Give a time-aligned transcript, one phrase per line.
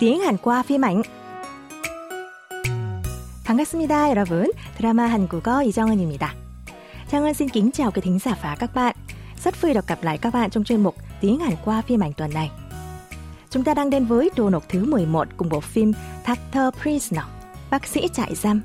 [0.00, 1.02] tiếng Hàn qua phim ảnh.
[3.44, 4.50] 반갑습니다, 여러분.
[4.76, 6.34] 드라마 한국어 이정은입니다.
[7.10, 8.96] Trang xin kính chào quý thính giả và các bạn.
[9.44, 12.12] Rất vui được gặp lại các bạn trong chuyên mục Tiếng Hàn qua phim ảnh
[12.12, 12.50] tuần này.
[13.50, 15.92] Chúng ta đang đến với đồ nộp thứ 11 cùng bộ phim
[16.26, 17.24] Doctor Prisoner,
[17.70, 18.60] bác sĩ trại giam.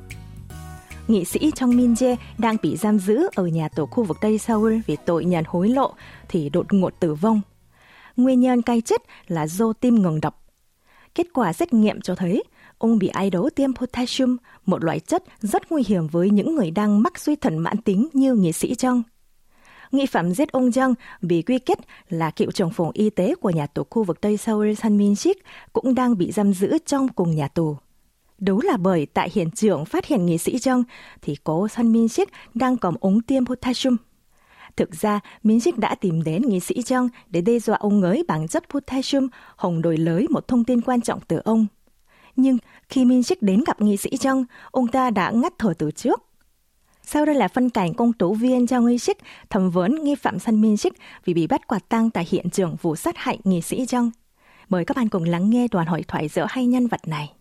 [1.07, 4.37] Nghị sĩ Trong Min Jae đang bị giam giữ ở nhà tù khu vực Tây
[4.37, 5.93] Seoul vì tội nhận hối lộ
[6.29, 7.41] thì đột ngột tử vong.
[8.17, 10.35] Nguyên nhân cái chết là do tim ngừng đập.
[11.16, 12.42] Kết quả xét nghiệm cho thấy
[12.78, 16.70] ông bị ai đó tiêm potassium, một loại chất rất nguy hiểm với những người
[16.70, 19.02] đang mắc suy thận mãn tính như nghị sĩ Trong.
[19.92, 23.50] Nghi phạm giết ông Jung bị quy kết là cựu trưởng phòng y tế của
[23.50, 27.08] nhà tù khu vực Tây Seoul San Min Sik cũng đang bị giam giữ trong
[27.08, 27.76] cùng nhà tù.
[28.38, 30.82] Đúng là bởi tại hiện trường phát hiện nghị sĩ Jung
[31.22, 33.96] thì cố San Min Sik đang cầm ống tiêm potassium.
[34.76, 38.48] Thực ra, Min đã tìm đến nghị sĩ Jung để đe dọa ông ấy bằng
[38.48, 41.66] chất potassium hồng đổi lới một thông tin quan trọng từ ông.
[42.36, 46.22] Nhưng khi Min đến gặp nghị sĩ Jung, ông ta đã ngắt thở từ trước.
[47.02, 49.18] Sau đây là phân cảnh công tố viên cho Uy Sik
[49.50, 50.92] thẩm vấn nghi phạm San Min Sik
[51.24, 54.10] vì bị bắt quả tang tại hiện trường vụ sát hại nghị sĩ Jung.
[54.68, 57.35] Mời các bạn cùng lắng nghe đoàn hội thoại giữa hai nhân vật này.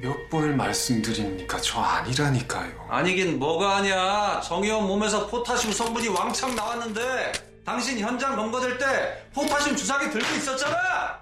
[0.00, 1.60] 몇 번을 말씀드립니까?
[1.60, 2.86] 저 아니라니까요.
[2.88, 4.40] 아니긴 뭐가 아니야.
[4.42, 7.32] 정의원 몸에서 포타슘 성분이 왕창 나왔는데
[7.64, 11.20] 당신 현장 검거될 때 포타슘 주사기 들고 있었잖아.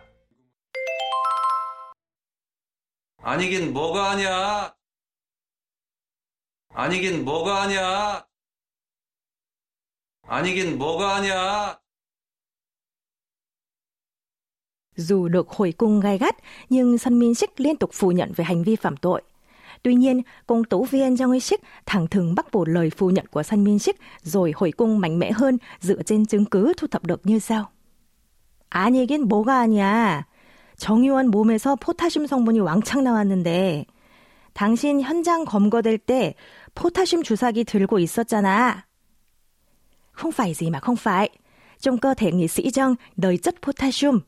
[3.23, 4.75] 아니긴 뭐가 아니야.
[6.75, 8.27] 아니긴 뭐가 아니야.
[10.29, 11.81] 아니긴 뭐가 아니야.
[14.96, 16.36] Dù được hồi cung gai gắt,
[16.70, 19.22] nhưng Sun Min Sik liên tục phủ nhận về hành vi phạm tội.
[19.84, 23.26] Tuy nhiên, công tố viên Jang Hee Sik thẳng thừng bác bỏ lời phủ nhận
[23.28, 26.88] của Sun Min Sik rồi hồi cung mạnh mẽ hơn dựa trên chứng cứ thu
[26.88, 27.66] thập được như sau.
[28.72, 30.24] 아니긴 뭐가 아니야.
[30.78, 33.86] 정의원 몸에서 포타슘 성분이 왕창 나왔는데
[34.54, 36.34] 당신 현장 검거될 때
[36.74, 38.86] 포타슘 주사기 들고 있었잖아.
[40.12, 41.30] Không phải gì mà không phải.
[41.80, 44.20] Trong cơ thể nghị sĩ Jung đầy chất potassium.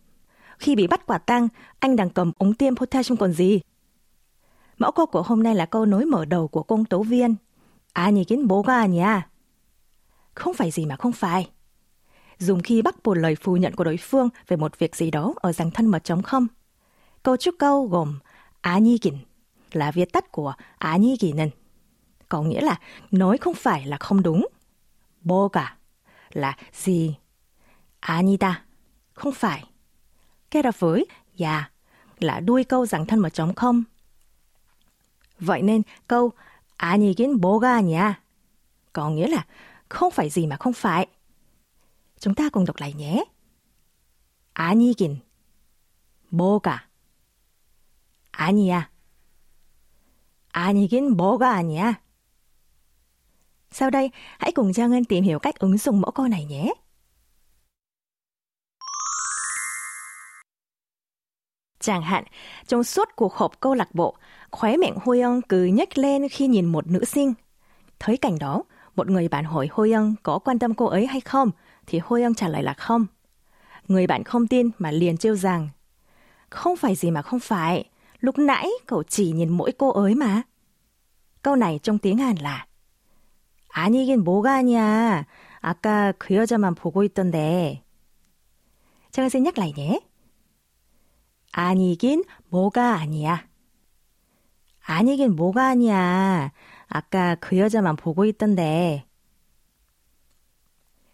[0.59, 1.49] khi bị bắt quả tang,
[1.79, 3.61] anh đang cầm ống tiêm potassium còn gì.
[4.79, 7.35] Mẫu câu của hôm nay là câu nối mở đầu của công tố viên.
[7.93, 9.03] À nhỉ kiến bố ga à nhỉ?
[10.35, 11.51] Không phải gì mà không phải.
[12.39, 15.35] Dùng khi bắt buộc lời phủ nhận của đối phương về một việc gì đó
[15.37, 16.47] ở dạng thân mật chống không.
[17.23, 18.19] Câu trúc câu gồm
[18.61, 19.19] á nhi kỳnh
[19.73, 21.33] là viết tắt của á nhi kỳ.
[22.29, 22.81] Có nghĩa là
[23.11, 24.49] nói không phải là không đúng.
[25.21, 25.77] Bô cả
[26.33, 27.15] là gì?
[28.01, 28.63] Á nhi ta,
[29.13, 29.65] không phải.
[30.52, 31.06] kết hợp với
[31.38, 31.72] yeah
[32.20, 33.84] là đuôi câu dạng thân mật chống không.
[35.40, 36.32] Vậy nên câu
[36.78, 38.14] 아니긴 뭐가 아니야
[38.94, 39.46] có nghĩa là
[39.90, 41.08] không phải gì mà không phải.
[42.20, 43.24] Chúng ta cùng đọc lại nhé.
[44.54, 45.18] 아니긴
[46.32, 46.88] 뭐가
[48.32, 48.90] 아니야.
[50.52, 51.94] 아니긴 뭐가 아니야.
[53.72, 56.74] Sau đây, hãy cùng Trang Ngân tìm hiểu cách ứng dụng mẫu câu này nhé.
[61.88, 62.24] Chẳng hạn,
[62.68, 64.16] trong suốt cuộc họp câu lạc bộ,
[64.52, 67.34] khóe miệng Hôi Young cứ nhếch lên khi nhìn một nữ sinh.
[68.00, 68.64] Thấy cảnh đó,
[68.96, 71.52] một người bạn hỏi Hôi Young có quan tâm cô ấy hay không,
[71.88, 73.06] thì Hôi Young trả lời là không.
[73.88, 75.70] Người bạn không tin mà liền trêu rằng,
[76.50, 80.42] không phải gì mà không phải, lúc nãy cậu chỉ nhìn mỗi cô ấy mà.
[81.42, 82.66] Câu này trong tiếng Hàn là
[83.74, 85.26] 아니긴 뭐가 아니야.
[85.62, 87.84] 아까 그 여자만 보고 있던데.
[89.12, 90.00] 제가 xin nhắc lại nhé.
[91.58, 93.48] 아니긴 뭐가 아니야.
[94.86, 96.52] 아니긴 뭐가 아니야.
[96.88, 99.06] 아까 그 여자만 보고 있던데.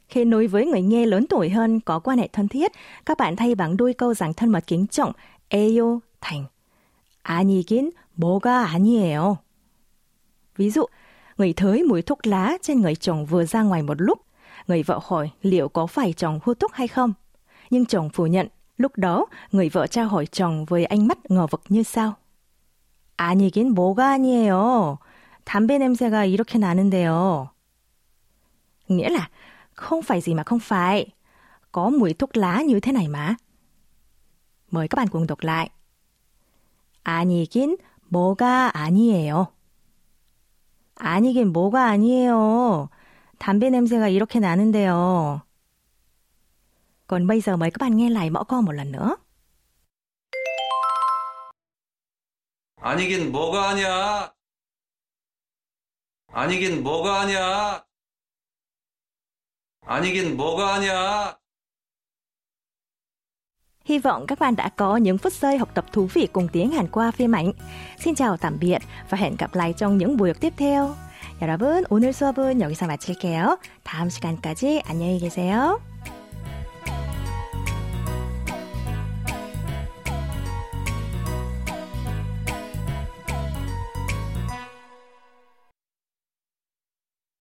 [0.07, 2.71] Khi nói với người nghe lớn tuổi hơn có quan hệ thân thiết,
[3.05, 5.11] các bạn thay bằng đôi câu rằng thân mật kính trọng
[5.49, 6.45] 에요 thành
[7.23, 9.35] 아니긴 뭐가 아니에요.
[10.57, 10.85] Ví dụ,
[11.37, 14.21] người thới mùi thuốc lá trên người chồng vừa ra ngoài một lúc.
[14.67, 17.13] Người vợ hỏi liệu có phải chồng hút thuốc hay không.
[17.69, 18.47] Nhưng chồng phủ nhận.
[18.77, 22.13] Lúc đó, người vợ trao hỏi chồng với ánh mắt ngờ vực như sau.
[23.19, 24.97] 아니긴 뭐가 아니에요.
[25.43, 27.47] 담배 냄새가 이렇게 나는데요.
[28.87, 29.29] Nghĩa là,
[29.73, 31.07] không phải gì mà không phải.
[31.71, 33.35] Có mùi thuốc lá như thế này mà.
[34.71, 35.69] Mời các bạn cùng đọc lại.
[37.03, 37.75] 아니긴
[38.09, 39.45] 뭐가 아니에요.
[40.95, 42.89] 아니긴 뭐가 아니에요.
[43.39, 45.41] 담배 냄새가 이렇게 나는데요.
[47.07, 49.15] Còn bây giờ mời các bạn nghe lại mẫu câu một lần nữa.
[52.81, 54.31] 아니긴 뭐가 아니야.
[56.33, 57.83] 아니긴 뭐가 아니야.
[59.85, 61.35] 아니긴 뭐가 아니야.
[63.85, 66.71] Hy vọng các bạn đã có những phút giây học tập thú vị cùng tiếng
[66.71, 67.51] Hàn qua phim ảnh.
[67.99, 68.77] Xin chào tạm biệt
[69.09, 70.95] và hẹn gặp lại trong những buổi học tiếp theo.
[71.41, 73.59] 여러분, 오늘 수업은 여기서 마칠게요.
[73.83, 75.79] 다음 시간까지 안녕히 계세요.